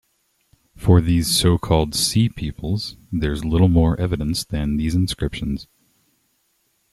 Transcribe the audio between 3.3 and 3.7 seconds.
is little